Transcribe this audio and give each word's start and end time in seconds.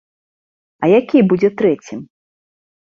А 0.83 0.91
які 0.93 1.19
будзе 1.35 1.49
трэцім? 1.61 1.99